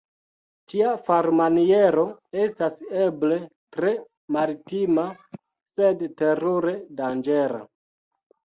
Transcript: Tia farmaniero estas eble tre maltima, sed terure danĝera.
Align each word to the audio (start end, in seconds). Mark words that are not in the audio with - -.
Tia 0.71 0.91
farmaniero 1.09 2.05
estas 2.45 2.79
eble 3.03 3.39
tre 3.77 3.93
maltima, 4.37 5.07
sed 5.77 6.03
terure 6.23 6.75
danĝera. 7.03 7.63